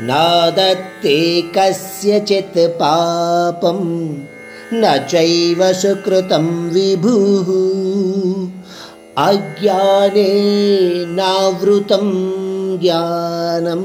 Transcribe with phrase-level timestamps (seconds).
[0.00, 1.16] నాదత్తే
[1.56, 3.80] కస్యచిత్ పాపం
[4.74, 4.84] న
[5.72, 7.14] సుకృతం విభు
[9.18, 10.30] అజ్ఞానే
[11.14, 12.08] నావృతం
[12.78, 13.84] జ్ఞానం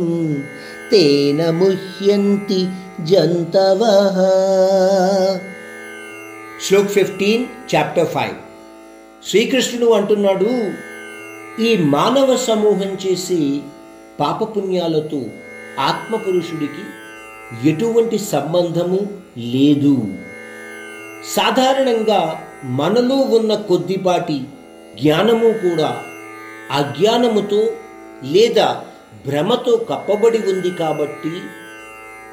[0.91, 2.62] తేన ముహ్యంతి
[3.05, 3.82] జంతవ
[6.66, 8.38] శ్లోక్ ఫిఫ్టీన్ చాప్టర్ ఫైవ్
[9.30, 10.50] శ్రీకృష్ణుడు అంటున్నాడు
[11.60, 13.39] ఈ మానవ సమూహం చేసి
[14.20, 15.21] పాపపుణ్యాలతో
[15.80, 16.84] ఆత్మపురుషుడికి
[17.70, 20.08] ఎటువంటి సంబంధము లేదు.
[21.36, 24.44] సాధారణంగా మనలో ఉన్న కొద్దిపాటి
[25.02, 26.03] జ్ఞానము కూడా
[26.72, 27.72] అజ్ఞానముతో
[28.23, 28.81] లేదా
[29.27, 31.31] భ్రమతో కప్పబడి ఉంది కాబట్టి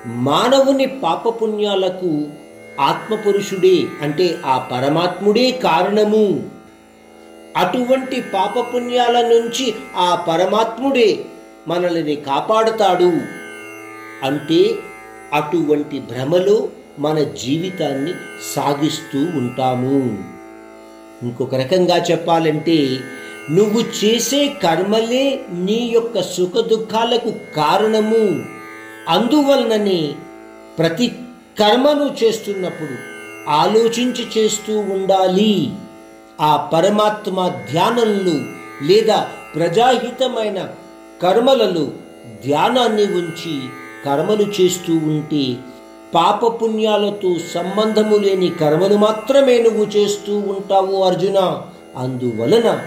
[0.06, 2.28] మానవుని పాపపుణ్యాలకు
[2.80, 6.50] ఆత్మపురుషుడే అంటే ఆ పరమాత్ముడే కారణము.
[7.56, 11.24] అటువంటి పాపపుణ్యాల నుంచి ఆ పరమాత్ముడే
[11.68, 13.12] మనల్ని కాపాడుతాడు.
[14.22, 14.74] అంటే
[15.32, 18.12] అటువంటి భ్రమలో మన జీవితాన్ని
[18.54, 20.24] సాగిస్తూ ఉంటాము.
[21.22, 22.98] ఇంకొక రకంగా చెప్పాలంటే
[23.50, 28.44] నువ్వు చేసే కర్మలే నీ యొక్క సుఖ దుఃఖాలకు కారణము.
[29.08, 30.14] అందువలననే
[30.78, 31.06] ప్రతి
[31.58, 33.16] కర్మను చేస్తున్నప్పుడు
[33.50, 35.70] ఆలోచించి చేస్తూ ఉండాలి.
[36.40, 38.44] ఆ పరమాత్మ ధ్యానంలో
[38.86, 40.68] లేదా ప్రజాహితమైన
[41.22, 41.84] కర్మలలో
[42.44, 43.60] ధ్యానాన్ని ఉంచి
[44.04, 45.56] కర్మలు చేస్తూ ఉంటే
[46.14, 51.62] పాపపుణ్యాలతో సంబంధము లేని కర్మలు మాత్రమే నువ్వు చేస్తూ ఉంటావు అర్జున.
[51.96, 52.80] అందువలన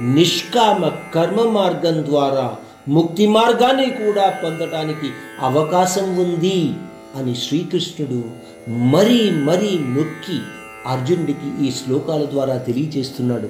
[0.00, 2.56] నిష్కామ కర్మ మార్గం ద్వారా
[2.88, 6.74] ముక్తి మార్గాన్ని కూడా పొందటానికి అవకాశం ఉంది
[7.16, 8.24] అని శ్రీకృష్ణుడు
[8.68, 10.38] మరీ మరీ నొక్కి
[10.86, 13.48] అర్జునుడికి ఈ శ్లోకాల ద్వారా తెలియజేస్తున్నాడు.